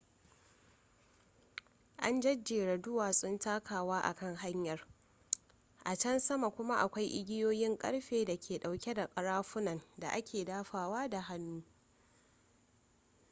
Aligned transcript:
an 1.99 2.21
jejjera 2.21 2.77
duwatsun 2.77 3.39
takawa 3.39 3.99
a 4.03 4.13
kan 4.15 4.35
hanyar 4.35 4.87
a 5.85 5.95
can 5.95 6.19
sama 6.19 6.49
kuma 6.49 6.75
akwai 6.77 7.05
igiyoyin 7.07 7.77
karfe 7.77 8.25
da 8.25 8.37
ke 8.39 8.57
dauke 8.59 8.93
da 8.93 9.07
karafunan 9.07 9.81
da 9.97 10.09
ake 10.11 10.43
dafawa 10.45 11.09
da 11.09 11.21
hannu 11.21 11.63